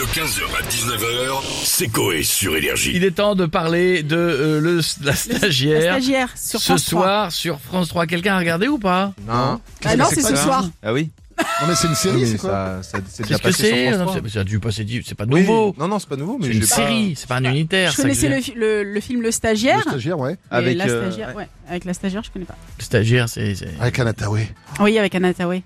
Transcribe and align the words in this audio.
De 0.00 0.04
15h 0.06 0.40
à 0.58 0.62
19h, 0.66 1.42
c'est 1.62 1.88
Coé 1.88 2.22
sur 2.22 2.56
Énergie. 2.56 2.92
Il 2.94 3.04
est 3.04 3.10
temps 3.10 3.34
de 3.34 3.44
parler 3.44 4.02
de 4.02 4.16
euh, 4.16 4.58
le, 4.58 4.76
la 5.02 5.10
La 5.10 5.14
stagiaire. 5.14 5.92
stagiaire 5.92 6.28
sur 6.38 6.58
ce 6.58 6.64
France 6.64 6.84
3. 6.86 7.02
soir 7.02 7.32
sur 7.32 7.60
France 7.60 7.88
3. 7.88 8.06
Quelqu'un 8.06 8.34
a 8.36 8.38
regardé 8.38 8.66
ou 8.66 8.78
pas? 8.78 9.12
Non. 9.28 9.60
Ah 9.84 9.96
non, 9.96 10.06
c'est 10.08 10.22
ce 10.22 10.36
soir. 10.36 10.70
Ah 10.82 10.94
oui 10.94 11.10
Non 11.38 11.68
mais 11.68 11.74
c'est 11.74 11.88
une 11.88 11.94
série, 11.94 12.22
Oui, 12.22 12.28
c'est 12.32 12.38
quoi? 12.38 12.50
ça, 12.50 12.82
ça, 12.82 12.98
c'est 13.10 13.16
C'est 13.16 13.22
déjà 13.24 13.36
ce 13.36 13.42
que 13.42 13.46
passé 13.48 13.66
sur 13.66 13.76
c'est? 13.76 13.84
France 13.88 13.98
Non, 13.98 14.04
3. 14.06 14.14
c'est- 14.24 14.28
Ça 14.30 14.40
a 14.40 14.44
dû 14.44 14.58
passer, 14.58 15.02
c'est 15.06 15.14
pas 15.14 15.24
Oui. 15.28 15.40
nouveau. 15.42 15.74
Non, 15.78 15.86
non, 15.88 15.98
c'est 15.98 16.08
pas 16.08 16.16
nouveau, 16.16 16.38
mais 16.40 16.46
C'est 16.46 16.54
une 16.54 16.62
série, 16.62 17.14
c'est 17.14 17.28
pas 17.28 17.36
un 17.36 17.44
unitaire. 17.44 17.90
Je 17.92 17.96
connaissais 18.00 18.28
le, 18.30 18.58
le, 18.58 18.82
le 18.94 19.00
film 19.00 19.20
Le 19.20 19.26
Le 19.26 19.32
Stagiaire. 19.32 19.82
stagiaire, 19.82 20.18
ouais. 20.18 20.38
Avec, 20.50 20.78
la 20.78 20.86
euh, 20.86 21.10
stagiaire, 21.10 21.36
ouais. 21.36 21.48
Avec 21.68 21.84
la 21.84 21.92
stagiaire, 21.92 22.22
je 22.24 22.30
connais 22.30 22.46
pas. 22.46 22.56
Le 22.78 22.84
stagiaire, 22.84 23.28
c'est. 23.28 23.54
Avec 23.78 23.98
Anataway. 23.98 24.48
Oui, 24.80 24.98
avec 24.98 25.14
Anna 25.14 25.34
Tawai. 25.34 25.62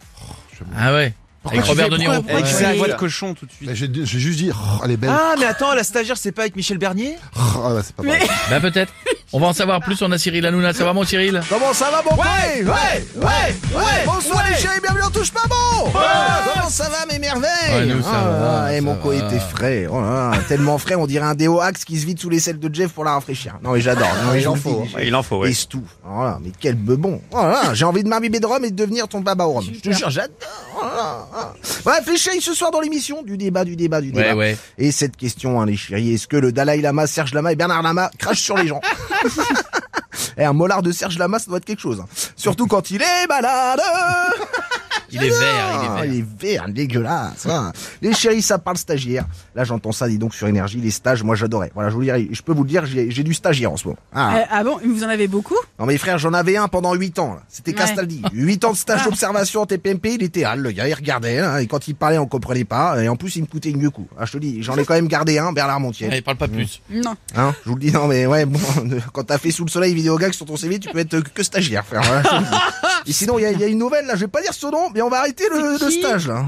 Ah 0.77 0.93
ouais. 0.93 1.13
Pourquoi 1.45 1.59
Avec 1.61 1.69
Robert 1.69 1.89
De 1.91 1.97
Niro. 1.99 2.15
pourquoi- 2.15 2.33
Avec 2.35 2.47
sa 2.47 2.73
voix 2.75 2.89
de 2.89 2.95
cochon 2.95 3.35
tout 3.35 3.45
de 3.47 3.53
suite. 3.53 3.69
Mais 3.69 3.77
J'ai 3.77 3.89
j'ai 3.93 4.19
juste 4.19 4.39
dit, 4.39 4.51
oh, 4.53 4.81
elle 4.85 4.91
est 4.93 4.97
belle. 4.97 5.11
Ah, 5.13 5.35
mais 5.39 5.45
attends, 5.45 5.75
la 5.75 5.85
stagiaire, 5.85 6.17
c'est 6.17 6.33
pas 6.33 6.43
avec 6.43 6.57
Michel 6.57 6.79
Bernier? 6.79 7.17
Ah 7.37 7.75
ouais, 7.75 7.81
c'est 7.85 7.95
pas 7.95 8.03
Mais- 8.03 8.13
pareil. 8.19 8.29
Bah 8.51 8.61
peut-être. 8.61 8.93
On 9.33 9.39
va 9.41 9.49
en 9.49 9.53
savoir 9.53 9.81
plus. 9.81 10.01
On 10.03 10.11
a 10.11 10.17
Cyril 10.19 10.47
Hanouna. 10.47 10.73
Ça 10.73 10.85
va 10.85 10.93
mon 10.95 11.05
Cyril? 11.05 11.41
Comment 11.49 11.73
ça 11.75 11.91
va, 11.91 12.03
mon 12.09 12.17
Ouais, 12.17 12.63
ouais, 12.65 13.07
ouais, 13.17 13.77
ouais. 13.77 13.83
Bonsoir, 14.07 14.43
les 14.49 14.57
chéris, 14.57 14.81
bienvenue, 14.83 15.03
on 15.07 15.11
touche 15.11 15.33
pas 15.33 15.43
bon. 15.49 15.84
Comment 17.35 17.47
ça 17.47 17.77
Ouais, 17.77 17.87
nous, 17.87 18.03
ça 18.03 18.11
va, 18.11 18.73
Et 18.73 18.77
ça 18.77 18.83
mon 18.83 18.95
co 18.97 19.13
était 19.13 19.41
frais. 19.41 19.87
Oh 19.91 20.01
là 20.01 20.31
là, 20.33 20.39
tellement 20.49 20.79
frais, 20.79 20.95
on 20.95 21.07
dirait 21.07 21.27
un 21.27 21.35
déo 21.35 21.61
Axe 21.61 21.85
qui 21.85 21.99
se 21.99 22.07
vide 22.07 22.19
sous 22.21 22.31
les 22.31 22.41
selles 22.41 22.59
de 22.59 22.75
Jeff 22.75 22.93
pour 22.93 23.05
la 23.05 23.13
rafraîchir. 23.13 23.59
Non, 23.63 23.73
mais 23.73 23.81
j'adore. 23.81 24.09
Non, 24.25 24.33
mais 24.33 24.41
il 24.43 24.49
en 24.49 24.55
faut, 24.57 24.85
il 25.03 25.15
en 25.15 25.23
faut, 25.23 25.39
ouais. 25.41 25.51
Et 25.51 25.55
c'est 25.55 25.67
tout. 25.67 25.83
Voilà, 26.05 26.39
mais 26.43 26.51
quel 26.59 26.75
bebon. 26.77 27.21
Oh 27.33 27.37
là 27.37 27.49
là, 27.65 27.75
j'ai 27.75 27.85
envie 27.85 28.03
de 28.05 28.09
m'imbiber 28.09 28.41
de 28.41 28.47
rhum 28.47 28.65
et 28.65 28.71
de 28.71 28.77
devenir 28.77 29.09
ton 29.09 29.21
baba 29.21 29.45
au 29.47 29.53
rhum. 29.55 29.65
Je 29.65 29.81
te 29.81 29.91
jure, 29.93 30.11
j'adore. 30.11 30.35
Oh 30.77 30.85
là 30.85 30.95
là, 30.95 31.27
ah. 31.35 31.53
Bref, 31.85 32.05
les 32.07 32.17
chéris, 32.17 32.41
ce 32.41 32.55
soir 32.55 32.71
dans 32.71 32.81
l'émission, 32.81 33.23
du 33.23 33.37
débat, 33.37 33.65
du 33.65 33.77
débat, 33.77 34.01
du 34.01 34.09
Ouais, 34.13 34.23
débat. 34.23 34.35
ouais. 34.37 34.57
Et 34.79 34.91
cette 34.93 35.17
question, 35.17 35.61
hein, 35.61 35.67
les 35.67 35.77
chéris, 35.77 36.15
est-ce 36.15 36.27
que 36.29 36.37
le 36.37 36.53
Dalai 36.53 36.81
Lama, 36.81 37.07
Serge 37.07 37.35
Lama 37.35 37.53
et 37.53 37.57
Bernard 37.57 37.83
Lama 37.83 38.11
crachent 38.19 38.41
sur 38.43 38.57
les 38.57 38.67
gens? 38.69 38.81
Et 40.37 40.45
un 40.45 40.53
molar 40.53 40.83
de 40.83 40.91
Serge 40.93 41.19
Lama, 41.19 41.39
ça 41.39 41.47
doit 41.47 41.59
être 41.59 41.65
quelque 41.65 41.81
chose. 41.81 42.01
hein. 42.01 42.07
Surtout 42.37 42.67
quand 42.67 42.91
il 42.91 43.01
est 43.03 43.27
malade 43.29 43.81
Il 45.15 45.23
est 45.25 45.31
vert. 45.31 45.39
ah, 45.41 45.75
Il 45.75 45.85
est 45.85 45.95
vert. 45.95 46.05
il 46.07 46.19
est 46.19 46.27
vert, 46.55 46.65
dégueulasse. 46.69 47.47
hein. 47.47 47.73
Les 48.03 48.13
chéris, 48.13 48.43
ça 48.43 48.59
parle 48.59 48.77
stagiaire. 48.77 49.25
Là, 49.55 49.65
j'entends 49.65 49.93
ça, 49.93 50.09
dis 50.09 50.19
donc, 50.19 50.35
sur 50.35 50.47
énergie. 50.49 50.81
Les 50.81 50.91
stages, 50.91 51.23
moi, 51.23 51.37
j'adorais. 51.37 51.71
Voilà, 51.75 51.91
je 51.91 51.95
vous 51.95 52.03
je 52.05 52.43
peux 52.43 52.53
vous 52.53 52.65
le 52.65 52.69
dire, 52.69 52.85
j'ai 52.87 53.11
j'ai 53.11 53.23
du 53.23 53.35
stagiaire 53.35 53.73
en 53.73 53.77
ce 53.77 53.87
moment. 53.89 53.99
Ah. 54.15 54.37
Euh, 54.37 54.43
ah 54.51 54.65
bon, 54.65 54.79
vous 54.85 55.05
en 55.05 55.09
avez 55.09 55.29
beaucoup? 55.29 55.57
Non, 55.79 55.87
mes 55.87 55.99
frères, 55.99 56.19
j'en 56.19 56.33
avais 56.35 56.57
un 56.57 56.69
pendant 56.69 56.95
8 56.95 57.19
ans. 57.19 57.35
là. 57.35 57.43
C'était 57.49 57.71
Ouais. 57.73 57.79
Castaldi. 57.79 58.23
8 58.33 58.65
ans 58.65 58.73
de 58.73 58.77
stage 58.77 59.01
Ah. 59.03 59.09
d'observation 59.09 59.63
en 59.63 59.67
TPMP, 59.67 60.15
il 60.15 60.23
était 60.23 60.45
hal, 60.45 60.61
le 60.61 60.71
gars, 60.73 60.89
il 60.89 60.95
regardait, 60.95 61.39
hein, 61.39 61.59
et 61.59 61.67
quand 61.67 61.87
il 61.89 61.95
parlait, 61.95 62.19
on 62.19 62.27
comprenait 62.27 62.65
pas. 62.65 63.03
Et 63.03 63.09
en 63.09 63.17
plus, 63.17 63.37
il 63.37 63.43
me 63.43 63.47
coûtait 63.47 63.73
mieux 63.73 63.91
coup. 63.91 64.07
Ah, 64.19 64.25
je 64.27 64.33
te 64.33 64.39
dis, 64.39 64.63
j'en 64.63 64.77
ai 64.77 64.85
quand 64.85 64.95
même 64.95 65.09
gardé 65.09 65.39
un, 65.39 65.53
Bernard 65.53 65.81
Montiel. 65.81 66.11
Allez, 66.13 66.23
parle 66.23 66.37
pas 66.37 66.49
plus. 66.49 66.81
Non. 66.91 67.15
Hein, 67.37 67.55
je 67.65 67.69
vous 67.71 67.77
le 67.77 67.81
dis, 67.81 67.91
non, 67.93 68.07
mais 68.09 68.27
ouais, 68.27 68.45
bon, 68.47 68.59
quand 69.13 69.25
t'as 69.25 69.39
fait 69.39 69.51
sous 69.51 69.65
le 69.65 69.71
soleil 69.71 69.95
vidéo 69.95 70.17
gag 70.17 70.33
sur 70.33 70.47
ton 70.47 70.57
CV, 70.57 70.79
tu 70.79 70.89
peux 70.91 70.99
être 70.99 71.21
que 71.21 71.43
stagiaire, 71.43 71.85
frère. 71.85 72.03
Voilà, 72.03 72.23
et 73.07 73.13
sinon, 73.13 73.39
il 73.39 73.43
y 73.43 73.47
a, 73.47 73.51
il 73.53 73.61
y 73.61 73.65
a 73.65 73.67
une 73.67 73.79
nouvelle, 73.79 74.07
là, 74.07 74.15
je 74.15 74.21
vais 74.21 74.29
pas 74.29 74.41
dire 74.43 74.55
son 74.55 74.71
nom, 74.71 74.91
mais 74.95 75.03
on 75.03 75.09
va 75.09 75.19
arrêter 75.21 75.45
le, 75.51 75.73
le 75.79 75.91
stage, 75.91 76.29
là. 76.29 76.45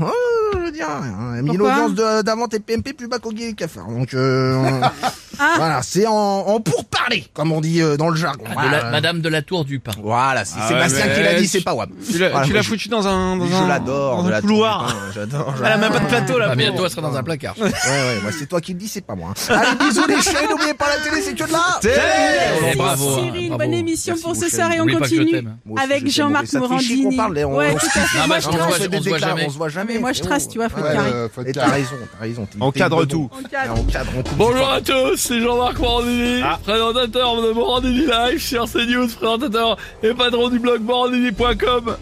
Je 0.66 0.70
veux 0.72 0.76
dire, 0.76 0.88
hein, 0.90 1.42
l'audience 1.42 1.94
de- 1.94 2.22
d'avant 2.22 2.48
TPMP 2.48 2.92
plus 2.92 3.06
bas 3.06 3.20
qu'au 3.20 3.30
Guy 3.30 3.44
et 3.44 3.52
Cafard. 3.54 3.86
Donc, 3.86 4.14
euh, 4.14 4.80
Ah. 5.38 5.52
voilà, 5.58 5.82
c'est 5.82 6.06
en, 6.06 6.12
en 6.14 6.60
pourparler, 6.60 7.26
comme 7.34 7.52
on 7.52 7.60
dit 7.60 7.82
euh, 7.82 7.98
dans 7.98 8.08
le 8.08 8.16
jargon. 8.16 8.42
Ah, 8.46 8.48
de 8.48 8.54
Voilà. 8.54 8.82
la- 8.84 8.90
Madame 8.90 9.20
de 9.20 9.28
la 9.28 9.42
Tour 9.42 9.66
du 9.66 9.78
Pain. 9.80 9.92
Voilà, 10.02 10.46
c'est 10.46 10.56
Ah 10.58 10.66
Sébastien 10.66 11.06
ouais, 11.08 11.14
qui 11.14 11.22
l'a 11.22 11.34
dit, 11.34 11.46
c'est 11.46 11.60
pas 11.60 11.74
Wam. 11.74 11.90
Tu 12.10 12.16
l'as 12.18 12.30
Voilà, 12.30 12.62
foutu 12.62 12.88
dans 12.88 13.06
un, 13.06 13.36
dans 13.36 13.44
Je 13.46 13.68
l'adore, 13.68 14.22
dans 14.24 14.28
un 14.30 14.40
couloir. 14.40 14.96
J'adore. 15.14 15.54
Elle 15.60 15.72
a 15.72 15.76
même 15.76 15.92
pas 15.92 15.98
de 16.00 16.06
plateau 16.06 16.38
là. 16.38 16.48
Ah, 16.52 16.56
bientôt, 16.56 16.84
elle 16.86 16.90
sera 16.90 17.02
dans 17.02 17.14
un 17.14 17.22
placard. 17.22 17.54
Ouais, 17.60 17.66
ouais, 17.66 18.20
moi 18.22 18.32
c'est 18.36 18.46
toi 18.46 18.60
qui 18.62 18.72
le 18.72 18.78
dis, 18.78 18.88
c'est 18.88 19.02
pas 19.04 19.14
moi. 19.14 19.34
hein. 19.50 19.54
Allez, 19.54 19.76
bisous 19.78 20.06
les 20.08 20.22
chéris, 20.22 20.46
n'oubliez 20.50 20.72
pas 20.74 20.86
la 20.88 21.02
télé, 21.10 21.22
c'est 21.22 21.34
que 21.34 21.46
de 21.46 21.52
là. 21.52 21.80
Merci 21.84 22.78
bravo, 22.78 23.08
hein, 23.10 23.18
Cyril, 23.22 23.48
bravo. 23.50 23.62
bonne 23.64 23.74
émission 23.74 24.14
pour 24.22 24.34
ce 24.34 24.48
soir 24.48 24.72
et 24.72 24.80
on 24.80 24.86
continue 24.86 25.42
avec 25.76 26.10
Jean-Marc 26.10 26.50
Morandini. 26.54 27.14
parle, 27.16 27.38
on- 27.44 27.56
Ouais, 27.56 27.72
on- 27.74 27.78
tout 27.78 27.86
à 27.94 28.00
fait. 28.00 28.18
Non, 28.20 28.26
Moi, 28.26 28.36
mais 28.36 28.40
je 28.42 28.48
on 28.48 28.52
se 28.52 28.56
trace. 28.56 29.52
voit- 29.56 29.68
jamais. 29.68 29.98
moi, 29.98 30.12
je 30.14 30.22
trace, 30.22 30.48
tu 30.56 30.60
vois, 30.62 30.68
faut 30.70 30.78
être 30.78 30.86
Ouais, 30.88 30.94
carré. 30.94 31.10
euh, 31.12 31.28
faut 31.28 31.40
être 31.42 31.48
Et 31.48 31.52
t'as 31.52 31.60
carré. 31.66 31.72
raison, 31.82 31.96
t'as 32.12 32.18
raison. 32.24 32.46
t'es- 32.46 32.56
On 32.62 32.72
t'es 32.72 32.78
cadre 32.78 33.02
une 33.02 33.08
tout. 33.08 33.28
On 33.30 33.42
cadre. 33.46 33.74
On 33.78 33.82
cadre, 33.84 34.10
Bonjour 34.36 34.70
à 34.70 34.80
tous, 34.80 35.16
c'est 35.18 35.38
Jean-Marc 35.42 35.78
Morandini, 35.78 36.42
présentateur 36.64 37.42
de 37.42 37.50
Morandini 37.52 38.06
Live 38.06 38.40
sur 38.40 38.64
CNews, 38.66 39.06
présentateur 39.08 39.76
et 40.02 40.14
patron 40.14 40.48
du 40.48 40.58
blog 40.58 40.80
morandini.com. 40.80 41.96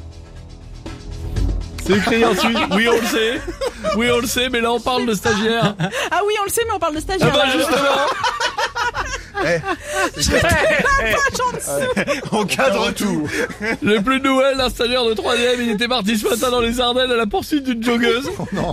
C'est 1.84 1.94
écrit 1.94 2.25
ensuite, 2.25 2.56
oui 2.76 2.88
on 2.88 2.92
le 3.00 3.06
sait, 3.09 3.41
oui 3.97 4.09
on 4.15 4.20
le 4.20 4.26
sait, 4.28 4.48
mais 4.50 4.60
là 4.60 4.71
on 4.72 4.78
parle 4.81 5.04
de 5.06 5.15
stagiaire. 5.15 5.75
Ah 6.12 6.21
oui, 6.25 6.32
on 6.41 6.44
le 6.44 6.50
sait, 6.50 6.62
mais 6.69 6.75
on 6.75 6.78
parle 6.78 6.94
de 6.94 6.98
Ah 6.98 7.03
stagiaire. 7.03 7.32
bah 7.34 7.44
justement, 7.53 8.06
On 12.32 12.44
cadre 12.44 12.92
tout. 12.92 13.28
j'ai 13.82 14.00
plus 14.03 14.20
de 14.20 14.25
nouvelles 14.25 14.56
d'un 14.56 14.69
stagiaire 14.69 15.04
de 15.04 15.15
3ème, 15.15 15.56
il 15.60 15.70
était 15.70 15.88
parti 15.88 16.16
ce 16.19 16.28
matin 16.28 16.50
dans 16.50 16.60
les 16.60 16.81
Ardennes 16.81 17.10
à 17.10 17.16
la 17.16 17.26
poursuite 17.26 17.65
d'une 17.65 17.82
joggeuse. 17.82 18.31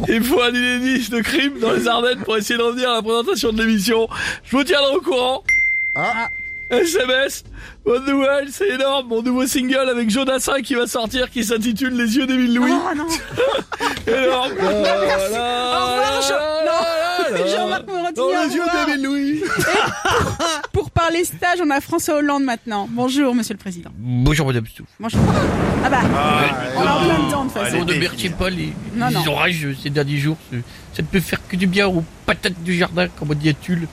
Il 0.07 0.23
faut 0.23 0.41
un 0.41 0.49
inédit 0.49 1.09
de 1.09 1.19
crime 1.21 1.59
dans 1.59 1.71
les 1.71 1.87
Ardennes 1.87 2.19
pour 2.23 2.37
essayer 2.37 2.57
d'en 2.57 2.71
venir 2.71 2.89
à 2.89 2.95
la 2.95 3.01
présentation 3.01 3.51
de 3.51 3.61
l'émission. 3.61 4.07
Je 4.45 4.55
vous 4.57 4.63
tiendrai 4.63 4.95
au 4.95 5.01
courant. 5.01 5.43
Ah. 5.95 6.27
SMS, 6.69 7.43
bonne 7.83 8.05
nouvelle, 8.05 8.47
c'est 8.49 8.69
énorme, 8.69 9.09
mon 9.09 9.21
nouveau 9.21 9.45
single 9.45 9.89
avec 9.89 10.09
Jodassin 10.09 10.61
qui 10.61 10.73
va 10.75 10.87
sortir 10.87 11.29
qui 11.29 11.43
s'intitule 11.43 11.93
Les 11.97 12.15
yeux 12.15 12.25
d'Émile 12.25 12.55
Louis. 12.55 12.71
Oh 12.71 12.95
non, 12.95 13.07
Énorme. 14.07 14.51
Au 14.53 14.67
revoir, 14.67 16.21
Jean- 16.21 16.65
non. 16.65 16.81
Louis. 19.03 19.43
Pour 21.01 21.07
parler 21.09 21.25
stage, 21.25 21.59
on 21.66 21.69
a 21.72 21.81
François 21.81 22.17
Hollande 22.17 22.44
maintenant. 22.44 22.88
Bonjour, 22.88 23.34
monsieur 23.34 23.56
le 23.56 23.57
président. 23.57 23.89
Bonjour 23.97 24.45
madame 24.45 24.67
Stouff. 24.67 24.85
Bonjour. 25.00 25.19
Ah 25.84 25.89
bah, 25.89 26.01
on 26.78 26.84
est 26.84 26.88
en 26.88 27.00
plein 27.03 27.25
dedans 27.25 27.45
de 27.45 27.50
toute 27.51 27.59
façon. 27.59 27.85
De 27.85 27.94
Berthier 27.95 28.29
Paul, 28.29 28.53
les, 28.53 28.72
Non, 28.95 29.07
les 29.07 29.16
non. 29.16 29.28
orages 29.31 29.67
ces 29.81 29.90
derniers 29.90 30.17
jours, 30.17 30.38
ça 30.51 30.57
ça 30.94 31.01
ne 31.01 31.07
peut 31.07 31.19
faire 31.19 31.40
que 31.47 31.56
du 31.56 31.66
bien 31.66 31.88
aux 31.88 32.03
patates 32.28 32.61
du 32.61 32.78
jardin, 32.78 33.07
comme 33.07 33.31
on 33.31 33.34
dit 33.34 33.50
à 33.50 33.53
Tulle. 33.53 33.88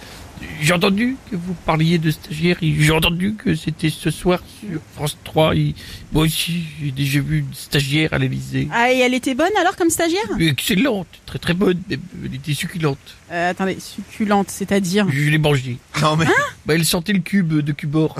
J'ai 0.60 0.72
entendu 0.72 1.16
que 1.30 1.36
vous 1.36 1.54
parliez 1.66 1.98
de 1.98 2.10
stagiaires, 2.10 2.56
et 2.62 2.74
j'ai 2.78 2.90
entendu 2.92 3.34
que 3.34 3.54
c'était 3.54 3.90
ce 3.90 4.10
soir 4.10 4.40
sur 4.60 4.80
France 4.94 5.16
3. 5.24 5.54
et 5.56 5.74
moi 6.12 6.24
aussi, 6.24 6.62
j'ai 6.82 6.90
déjà 6.90 7.20
vu 7.20 7.38
une 7.40 7.54
stagiaire 7.54 8.12
à 8.12 8.18
l'Elysée. 8.18 8.68
Ah, 8.72 8.92
et 8.92 8.98
elle 8.98 9.14
était 9.14 9.34
bonne 9.34 9.52
alors 9.60 9.76
comme 9.76 9.90
stagiaire? 9.90 10.22
Excellente, 10.38 11.06
très 11.26 11.38
très 11.38 11.54
bonne, 11.54 11.80
même, 11.88 12.00
elle 12.24 12.34
était 12.34 12.54
succulente. 12.54 12.98
euh, 13.32 13.50
Attendez, 13.50 13.78
succulente, 13.80 14.50
c'est-à-dire? 14.50 15.06
Je 15.10 15.30
l'ai 15.30 15.38
mangée. 15.38 15.78
Non 16.02 16.16
mais. 16.16 16.26
Bah, 16.66 16.74
elle 16.74 16.84
sentait 16.84 17.12
le 17.12 17.20
cube 17.20 17.52
de 17.60 17.72
Cubor. 17.72 18.16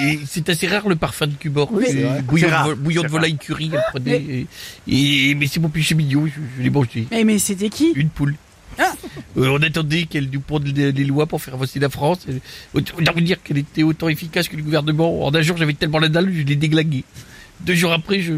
Et 0.00 0.20
c'est 0.28 0.48
assez 0.48 0.68
rare 0.68 0.88
le 0.88 0.94
parfum 0.94 1.26
de 1.26 1.34
Cubor. 1.34 1.68
Oui. 1.72 1.84
Bouillon, 2.22 2.48
de, 2.48 2.68
vo- 2.68 2.76
bouillon 2.76 3.02
de 3.02 3.08
volaille 3.08 3.36
curry, 3.36 3.70
elle 3.72 3.82
prenait. 3.90 4.46
Et, 4.86 5.30
et- 5.30 5.34
mais 5.34 5.46
c'est 5.48 5.58
mon 5.58 5.70
péché 5.70 5.94
mignon, 5.96 6.26
je, 6.26 6.32
je 6.56 6.62
l'ai 6.62 6.70
mangé. 6.70 7.06
mais, 7.10 7.24
mais 7.24 7.38
c'était 7.38 7.68
qui? 7.68 7.90
Une 7.96 8.08
poule. 8.08 8.36
Ah. 8.78 8.92
Euh, 9.36 9.48
on 9.50 9.62
attendait 9.62 10.04
qu'elle 10.04 10.28
nous 10.32 10.40
ponde 10.40 10.66
les, 10.66 10.92
lois 11.04 11.26
pour 11.26 11.42
faire 11.42 11.54
avancer 11.54 11.78
la 11.78 11.88
France. 11.88 12.20
Et 12.28 12.40
Autant 12.74 13.12
vous 13.14 13.20
dire 13.20 13.42
qu'elle 13.42 13.58
était 13.58 13.82
autant 13.82 14.08
efficace 14.08 14.48
que 14.48 14.56
le 14.56 14.62
gouvernement. 14.62 15.24
En 15.24 15.34
un 15.34 15.42
jour, 15.42 15.56
j'avais 15.56 15.74
tellement 15.74 15.98
la 15.98 16.08
dalle, 16.08 16.32
je 16.32 16.42
l'ai 16.42 16.56
déglaguée. 16.56 17.04
Deux 17.60 17.74
jours 17.74 17.92
après, 17.92 18.20
je, 18.20 18.34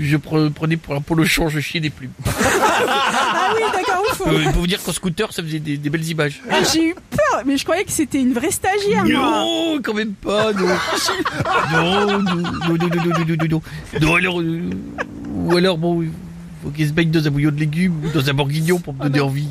je 0.00 0.16
pre- 0.16 0.50
prenais 0.50 0.76
pour 0.76 0.94
un 0.94 1.00
polochon, 1.00 1.48
je 1.48 1.58
chiais 1.60 1.80
des 1.80 1.90
plumes. 1.90 2.12
Ah 3.44 3.54
oui, 3.54 3.62
d'accord, 3.72 4.02
ouf. 4.10 4.22
Euh, 4.26 4.44
pour 4.52 4.60
vous 4.62 4.66
dire 4.66 4.82
qu'en 4.82 4.92
scooter, 4.92 5.30
ça 5.32 5.42
faisait 5.42 5.58
des, 5.58 5.76
des 5.76 5.90
belles 5.90 6.08
images. 6.08 6.40
Ah, 6.50 6.60
J'ai 6.72 6.88
eu 6.88 6.94
peur, 6.94 7.42
mais 7.44 7.58
je 7.58 7.64
croyais 7.64 7.84
que 7.84 7.90
c'était 7.90 8.20
une 8.20 8.32
vraie 8.32 8.50
stagiaire, 8.50 9.04
moi. 9.04 9.12
Non, 9.12 9.80
quand 9.82 9.92
même 9.92 10.14
pas, 10.14 10.52
non. 10.54 10.68
non, 11.72 12.06
non, 12.06 12.22
non, 12.22 12.34
non, 12.34 12.40
non, 12.40 12.78
non, 12.78 13.04
non, 13.04 13.24
non, 13.28 13.36
non. 13.50 13.62
Non, 14.00 14.14
alors, 14.14 14.40
euh, 14.40 14.70
ou 15.34 15.56
alors, 15.56 15.76
bon, 15.76 16.02
faut 16.62 16.70
qu'elle 16.70 16.88
se 16.88 16.92
baigne 16.92 17.10
dans 17.10 17.26
un 17.26 17.30
bouillon 17.30 17.50
de 17.50 17.58
légumes 17.58 18.04
ou 18.04 18.08
dans 18.10 18.28
un 18.28 18.34
bourguignon 18.34 18.78
pour 18.78 18.94
me 18.94 19.02
donner 19.04 19.20
envie. 19.20 19.48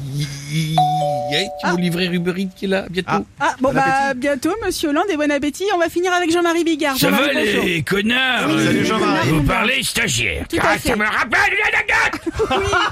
Tu 0.50 1.68
mon 1.68 1.76
livret 1.78 2.08
Uber 2.08 2.34
Eats 2.38 2.50
qui 2.56 2.66
est 2.66 2.68
là, 2.70 2.86
bientôt. 2.90 3.26
Ah, 3.40 3.56
bon, 3.60 3.70
Bon 3.70 3.74
bah, 3.76 4.14
bientôt, 4.16 4.54
monsieur 4.66 4.90
Hollande, 4.90 5.06
et 5.12 5.18
bon 5.18 5.32
appétit. 5.32 5.64
On 5.76 5.78
va 5.78 5.90
finir 5.90 6.12
avec 6.14 6.32
Jean-Marie 6.32 6.64
Bigard. 6.64 6.98
Ça 6.98 7.10
va 7.10 7.18
Jean-Marie, 7.18 7.46
bonjour. 7.46 7.64
les 7.66 7.84
connards 7.84 8.50
Oui, 8.50 8.66
salut, 8.66 8.86
Jean-Marie. 8.86 9.30
Vous 9.30 9.44
parlez 9.44 9.84
stagiaire. 9.84 10.46
Tout 10.50 10.58
à 10.58 10.72
Ah, 10.74 10.78
ça 10.78 10.96
me 10.96 11.06
rappelle 11.06 11.54
une 11.54 11.66
anecdote 11.74 12.92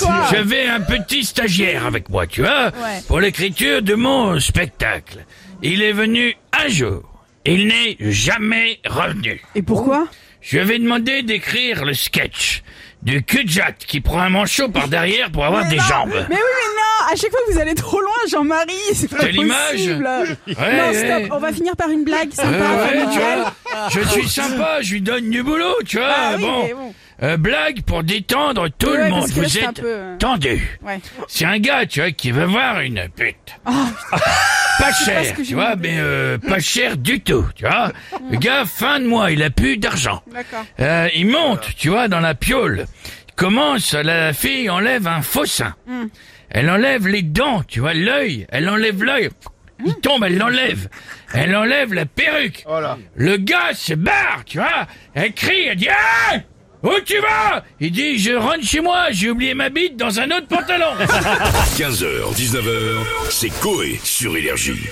Quoi 0.00 0.28
J'avais 0.30 0.66
un 0.66 0.80
petit 0.80 1.24
stagiaire 1.24 1.86
avec 1.86 2.08
moi, 2.08 2.26
tu 2.26 2.40
vois, 2.42 2.66
Ouais. 2.68 3.00
pour 3.06 3.20
l'écriture 3.20 3.82
de 3.82 3.94
mon 3.94 4.40
spectacle. 4.40 5.24
Il 5.62 5.82
est 5.82 5.92
venu 5.92 6.34
un 6.52 6.68
jour. 6.68 7.02
Il 7.44 7.68
n'est 7.68 7.96
jamais 8.00 8.80
revenu. 8.86 9.40
Et 9.54 9.62
pourquoi 9.62 10.08
Je 10.40 10.56
lui 10.56 10.62
avais 10.62 10.78
demandé 10.78 11.22
d'écrire 11.22 11.84
le 11.84 11.94
sketch 11.94 12.62
du 13.06 13.22
cul-de-jatte 13.22 13.78
qui 13.86 14.00
prend 14.00 14.20
un 14.20 14.28
manchot 14.30 14.68
par 14.68 14.88
derrière 14.88 15.30
pour 15.30 15.44
avoir 15.46 15.62
Mais 15.64 15.70
des 15.70 15.76
non, 15.76 15.82
jambes. 15.84 16.10
Mais 16.12 16.18
oui, 16.18 16.26
mais 16.28 16.36
non 16.36 17.12
À 17.12 17.16
chaque 17.16 17.30
fois, 17.30 17.40
vous 17.50 17.58
allez 17.58 17.74
trop 17.74 18.00
loin, 18.00 18.12
Jean-Marie. 18.28 18.74
C'est 18.94 19.08
pas 19.08 19.18
T'as 19.20 19.28
l'image 19.28 19.70
possible. 19.72 20.08
Ouais, 20.48 20.54
non, 20.54 20.92
stop. 20.92 21.22
ouais. 21.22 21.28
On 21.30 21.38
va 21.38 21.52
finir 21.52 21.76
par 21.76 21.88
une 21.88 22.04
blague 22.04 22.32
sympa, 22.32 22.48
ouais, 22.50 22.90
tu 22.92 22.98
familiale. 22.98 23.38
vois, 23.38 23.88
je 23.90 24.00
suis 24.08 24.28
sympa, 24.28 24.82
je 24.82 24.92
lui 24.94 25.00
donne 25.00 25.30
du 25.30 25.42
boulot, 25.42 25.76
tu 25.86 25.98
vois. 25.98 26.08
Ah 26.10 26.34
oui, 26.36 26.72
bon. 26.74 26.94
Euh, 27.22 27.36
blague 27.36 27.82
pour 27.82 28.02
détendre 28.04 28.68
tout 28.78 28.88
Ouais, 28.88 29.04
le 29.04 29.10
monde. 29.10 29.28
là, 29.28 29.34
Vous 29.34 29.42
un 29.42 29.68
êtes 29.70 29.80
peu, 29.80 29.86
euh, 29.86 30.16
tendu. 30.18 30.78
Ouais. 30.82 31.00
C'est 31.28 31.44
un 31.44 31.58
gars, 31.58 31.86
tu 31.86 32.00
vois, 32.00 32.10
qui 32.10 32.30
veut 32.30 32.44
voir 32.44 32.80
une 32.80 33.08
pute. 33.16 33.56
pas 33.64 34.92
ce 34.92 35.04
cher, 35.04 35.34
que 35.34 35.42
tu 35.42 35.54
vois, 35.54 35.76
mais 35.76 35.96
euh, 35.98 36.38
pas 36.38 36.60
cher 36.60 36.96
du 36.96 37.20
tout, 37.20 37.46
tu 37.54 37.64
vois. 37.66 37.92
Le 38.30 38.36
gars, 38.38 38.64
fin 38.66 39.00
de 39.00 39.06
mois, 39.06 39.30
il 39.30 39.42
a 39.42 39.50
plus 39.50 39.76
d'argent. 39.78 40.22
D'accord. 40.32 40.64
Euh, 40.80 41.08
il 41.14 41.26
monte, 41.28 41.70
tu 41.76 41.88
vois, 41.88 42.08
dans 42.08 42.20
la 42.20 42.34
piole. 42.34 42.86
Il 43.28 43.34
commence, 43.34 43.92
la 43.94 44.32
fille 44.32 44.68
enlève 44.70 45.06
un 45.06 45.22
faux 45.22 45.46
sein. 45.46 45.74
Elle 46.50 46.70
enlève 46.70 47.06
les 47.08 47.22
dents, 47.22 47.62
tu 47.66 47.80
vois, 47.80 47.94
l'œil. 47.94 48.46
Elle 48.50 48.68
enlève 48.68 49.02
l'œil. 49.02 49.30
Il 49.84 49.94
tombe, 49.96 50.24
elle 50.24 50.38
l'enlève. 50.38 50.88
Elle 51.34 51.54
enlève 51.54 51.92
la 51.92 52.06
perruque. 52.06 52.64
Le 53.14 53.36
gars 53.36 53.74
se 53.74 53.92
barre, 53.94 54.42
tu 54.46 54.58
vois. 54.58 54.86
Elle 55.14 55.32
crie, 55.34 55.64
elle 55.66 55.76
dit 55.76 55.88
Hey 55.88 56.42
Où 56.86 57.00
tu 57.04 57.18
vas? 57.18 57.64
Il 57.80 57.90
dit 57.90 58.16
Je 58.16 58.30
rentre 58.32 58.62
chez 58.64 58.80
moi, 58.80 59.06
j'ai 59.10 59.30
oublié 59.30 59.54
ma 59.54 59.70
bite 59.70 59.96
dans 59.96 60.20
un 60.20 60.30
autre 60.30 60.46
pantalon. 60.46 60.92
15h, 61.76 62.32
19h, 62.32 63.04
c'est 63.28 63.50
Coé 63.60 63.98
sur 64.04 64.36
Énergie. 64.36 64.88